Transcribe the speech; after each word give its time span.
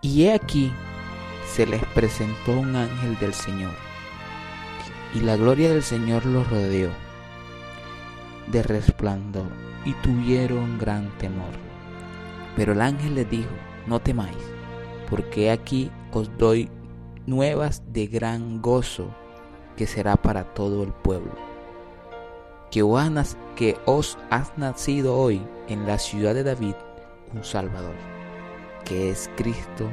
Y 0.00 0.24
he 0.24 0.32
aquí, 0.32 0.72
se 1.44 1.66
les 1.66 1.84
presentó 1.86 2.52
un 2.52 2.76
ángel 2.76 3.18
del 3.18 3.34
Señor, 3.34 3.74
y 5.12 5.20
la 5.20 5.36
gloria 5.36 5.70
del 5.70 5.82
Señor 5.82 6.24
los 6.24 6.48
rodeó 6.48 6.90
de 8.46 8.62
resplandor, 8.62 9.50
y 9.84 9.92
tuvieron 9.94 10.78
gran 10.78 11.10
temor. 11.18 11.50
Pero 12.54 12.74
el 12.74 12.80
ángel 12.80 13.16
les 13.16 13.28
dijo, 13.28 13.50
no 13.86 14.00
temáis, 14.00 14.36
porque 15.10 15.50
aquí 15.50 15.90
os 16.12 16.30
doy 16.38 16.70
nuevas 17.26 17.82
de 17.92 18.06
gran 18.06 18.62
gozo, 18.62 19.08
que 19.76 19.88
será 19.88 20.16
para 20.16 20.44
todo 20.54 20.84
el 20.84 20.92
pueblo. 20.92 21.32
Que 22.70 22.82
os, 22.82 23.36
que 23.56 23.76
os 23.84 24.16
has 24.30 24.56
nacido 24.56 25.16
hoy 25.16 25.42
en 25.68 25.86
la 25.86 25.98
ciudad 25.98 26.34
de 26.34 26.44
David 26.44 26.74
un 27.34 27.42
Salvador, 27.42 27.94
que 28.84 29.10
es 29.10 29.30
Cristo 29.36 29.88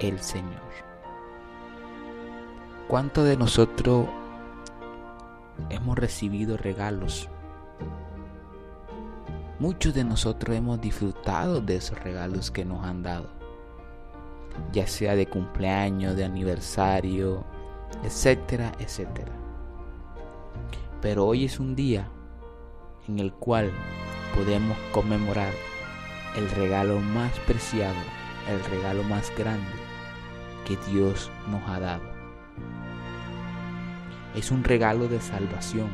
el 0.00 0.18
Señor. 0.20 0.68
¿Cuánto 2.88 3.24
de 3.24 3.36
nosotros 3.36 4.06
hemos 5.68 5.98
recibido 5.98 6.56
regalos? 6.56 7.28
Muchos 9.58 9.92
de 9.92 10.04
nosotros 10.04 10.56
hemos 10.56 10.80
disfrutado 10.80 11.60
de 11.60 11.76
esos 11.76 11.98
regalos 12.02 12.50
que 12.50 12.64
nos 12.64 12.84
han 12.84 13.02
dado, 13.02 13.28
ya 14.72 14.86
sea 14.86 15.16
de 15.16 15.26
cumpleaños, 15.26 16.16
de 16.16 16.24
aniversario, 16.24 17.44
etcétera, 18.04 18.72
etcétera. 18.78 19.32
Pero 21.02 21.26
hoy 21.26 21.44
es 21.44 21.58
un 21.58 21.74
día 21.74 22.08
en 23.06 23.18
el 23.18 23.32
cual 23.32 23.70
podemos 24.34 24.76
conmemorar 24.92 25.52
el 26.36 26.50
regalo 26.50 27.00
más 27.00 27.32
preciado, 27.40 27.96
el 28.48 28.62
regalo 28.64 29.02
más 29.04 29.32
grande 29.36 29.72
que 30.66 30.76
Dios 30.90 31.30
nos 31.50 31.62
ha 31.68 31.80
dado. 31.80 32.04
Es 34.34 34.50
un 34.50 34.62
regalo 34.62 35.08
de 35.08 35.20
salvación, 35.20 35.88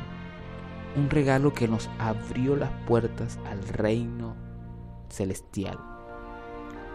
un 0.97 1.09
regalo 1.09 1.53
que 1.53 1.69
nos 1.69 1.89
abrió 1.99 2.57
las 2.57 2.71
puertas 2.87 3.39
al 3.47 3.67
reino 3.69 4.35
celestial, 5.09 5.79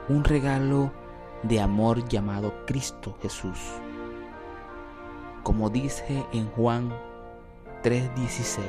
un 0.09 0.23
regalo 0.23 0.91
de 1.43 1.61
amor 1.61 2.07
llamado 2.07 2.65
Cristo 2.65 3.17
Jesús. 3.21 3.59
Como 5.43 5.69
dice 5.69 6.25
en 6.33 6.47
Juan 6.49 6.93
3:16, 7.81 8.65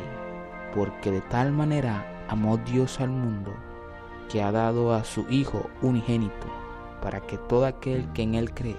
porque 0.75 1.11
de 1.11 1.21
tal 1.23 1.53
manera 1.53 2.25
amó 2.29 2.57
Dios 2.59 3.01
al 3.01 3.11
mundo 3.11 3.53
que 4.31 4.43
ha 4.43 4.53
dado 4.53 4.95
a 4.95 5.05
su 5.05 5.27
Hijo 5.29 5.69
unigénito, 5.83 6.47
para 7.03 7.21
que 7.21 7.37
todo 7.37 7.67
aquel 7.67 8.11
que 8.13 8.23
en 8.23 8.35
Él 8.35 8.55
cree 8.55 8.77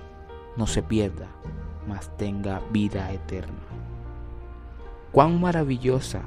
no 0.56 0.66
se 0.66 0.82
pierda, 0.82 1.28
mas 1.88 2.16
tenga 2.18 2.62
vida 2.72 3.12
eterna. 3.12 3.60
Cuán 5.12 5.42
maravillosa 5.42 6.22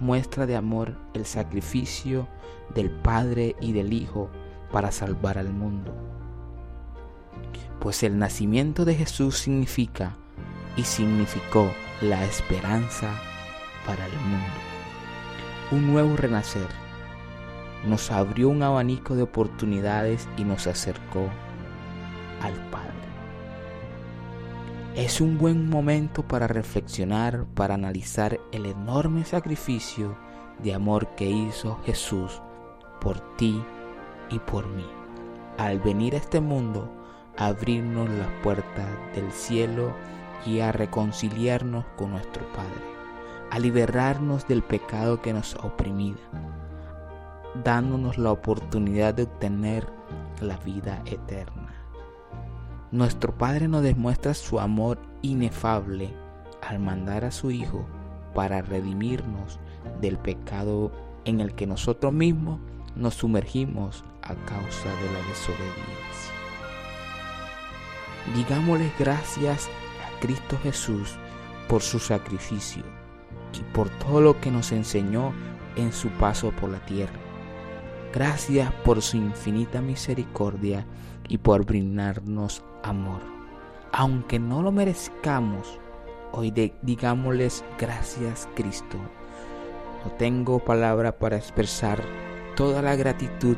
muestra 0.00 0.46
de 0.46 0.56
amor 0.56 0.96
el 1.14 1.24
sacrificio 1.24 2.28
del 2.74 2.90
Padre 2.90 3.56
y 3.60 3.72
del 3.72 3.92
Hijo 3.92 4.28
para 4.70 4.92
salvar 4.92 5.38
al 5.38 5.50
mundo. 5.50 5.94
Pues 7.80 8.02
el 8.02 8.18
nacimiento 8.18 8.84
de 8.84 8.94
Jesús 8.94 9.38
significa 9.38 10.16
y 10.76 10.82
significó 10.82 11.70
la 12.02 12.24
esperanza 12.24 13.10
para 13.86 14.04
el 14.04 14.12
mundo. 14.12 14.54
Un 15.70 15.92
nuevo 15.92 16.16
renacer 16.16 16.87
nos 17.86 18.10
abrió 18.10 18.48
un 18.48 18.62
abanico 18.62 19.14
de 19.14 19.22
oportunidades 19.22 20.28
y 20.36 20.44
nos 20.44 20.66
acercó 20.66 21.28
al 22.42 22.54
Padre. 22.70 22.88
Es 24.94 25.20
un 25.20 25.38
buen 25.38 25.68
momento 25.68 26.26
para 26.26 26.48
reflexionar, 26.48 27.46
para 27.54 27.74
analizar 27.74 28.40
el 28.52 28.66
enorme 28.66 29.24
sacrificio 29.24 30.16
de 30.62 30.74
amor 30.74 31.14
que 31.14 31.30
hizo 31.30 31.78
Jesús 31.84 32.42
por 33.00 33.20
ti 33.36 33.62
y 34.30 34.38
por 34.40 34.66
mí. 34.66 34.86
Al 35.56 35.78
venir 35.78 36.14
a 36.14 36.18
este 36.18 36.40
mundo, 36.40 36.92
a 37.36 37.46
abrirnos 37.46 38.08
las 38.10 38.28
puertas 38.42 38.88
del 39.14 39.30
cielo 39.30 39.94
y 40.44 40.60
a 40.60 40.72
reconciliarnos 40.72 41.84
con 41.96 42.10
nuestro 42.10 42.44
Padre, 42.52 42.82
a 43.50 43.58
liberarnos 43.60 44.48
del 44.48 44.62
pecado 44.62 45.22
que 45.22 45.32
nos 45.32 45.54
oprimía 45.56 46.16
dándonos 47.64 48.18
la 48.18 48.32
oportunidad 48.32 49.14
de 49.14 49.24
obtener 49.24 49.86
la 50.40 50.56
vida 50.58 51.02
eterna. 51.06 51.74
Nuestro 52.90 53.36
Padre 53.36 53.68
nos 53.68 53.82
demuestra 53.82 54.34
su 54.34 54.60
amor 54.60 54.98
inefable 55.22 56.14
al 56.66 56.78
mandar 56.78 57.24
a 57.24 57.30
su 57.30 57.50
Hijo 57.50 57.86
para 58.34 58.62
redimirnos 58.62 59.58
del 60.00 60.18
pecado 60.18 60.92
en 61.24 61.40
el 61.40 61.54
que 61.54 61.66
nosotros 61.66 62.12
mismos 62.12 62.60
nos 62.96 63.14
sumergimos 63.14 64.04
a 64.22 64.34
causa 64.34 64.88
de 64.88 65.12
la 65.12 65.28
desobediencia. 65.28 66.32
Digámosle 68.34 68.90
gracias 68.98 69.68
a 70.04 70.20
Cristo 70.20 70.58
Jesús 70.62 71.16
por 71.68 71.82
su 71.82 71.98
sacrificio 71.98 72.82
y 73.52 73.62
por 73.74 73.88
todo 73.98 74.20
lo 74.20 74.40
que 74.40 74.50
nos 74.50 74.72
enseñó 74.72 75.32
en 75.76 75.92
su 75.92 76.08
paso 76.10 76.50
por 76.52 76.70
la 76.70 76.84
tierra. 76.86 77.27
Gracias 78.12 78.72
por 78.84 79.02
su 79.02 79.18
infinita 79.18 79.82
misericordia 79.82 80.86
y 81.28 81.38
por 81.38 81.66
brindarnos 81.66 82.64
amor. 82.82 83.20
Aunque 83.92 84.38
no 84.38 84.62
lo 84.62 84.72
merezcamos, 84.72 85.78
hoy 86.32 86.50
digámosles 86.82 87.64
gracias 87.78 88.48
Cristo. 88.54 88.96
No 90.04 90.12
tengo 90.12 90.58
palabra 90.58 91.18
para 91.18 91.36
expresar 91.36 92.02
toda 92.56 92.80
la 92.80 92.96
gratitud 92.96 93.56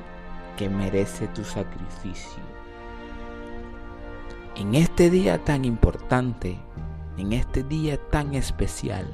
que 0.56 0.68
merece 0.68 1.28
tu 1.28 1.44
sacrificio. 1.44 2.42
En 4.56 4.74
este 4.74 5.10
día 5.10 5.44
tan 5.44 5.64
importante, 5.64 6.58
en 7.16 7.32
este 7.32 7.62
día 7.62 7.98
tan 8.10 8.34
especial, 8.34 9.06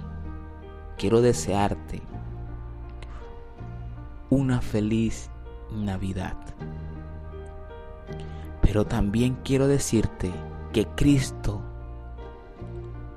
quiero 0.96 1.20
desearte 1.20 2.02
una 4.30 4.60
feliz 4.60 5.30
Navidad. 5.70 6.36
Pero 8.62 8.84
también 8.84 9.36
quiero 9.44 9.68
decirte 9.68 10.32
que 10.72 10.86
Cristo 10.96 11.62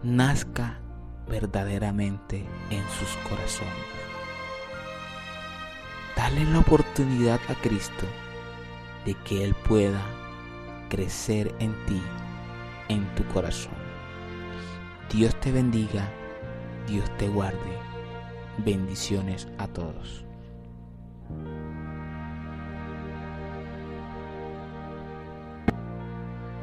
nazca 0.03 0.79
verdaderamente 1.27 2.45
en 2.69 2.83
sus 2.89 3.15
corazones. 3.29 3.73
Dale 6.15 6.43
la 6.45 6.59
oportunidad 6.59 7.39
a 7.47 7.55
Cristo 7.55 8.05
de 9.05 9.13
que 9.25 9.43
Él 9.43 9.55
pueda 9.67 10.01
crecer 10.89 11.55
en 11.59 11.73
ti, 11.85 12.01
en 12.89 13.05
tu 13.15 13.23
corazón. 13.25 13.73
Dios 15.11 15.39
te 15.39 15.51
bendiga, 15.51 16.11
Dios 16.87 17.09
te 17.17 17.29
guarde. 17.29 17.77
Bendiciones 18.57 19.47
a 19.57 19.67
todos. 19.67 20.28
Bye. 21.29 21.58